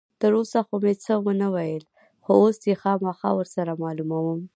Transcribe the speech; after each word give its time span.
تر 0.21 0.31
اوسه 0.39 0.59
خو 0.67 0.75
مې 0.83 0.93
څه 1.03 1.13
نه 1.41 1.47
ویل، 1.53 1.83
خو 2.23 2.31
اوس 2.41 2.57
یې 2.69 2.75
خامخا 2.81 3.29
ور 3.35 3.47
سره 3.55 3.71
معلوموم. 3.81 4.41